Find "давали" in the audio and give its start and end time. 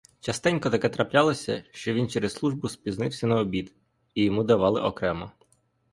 4.43-4.81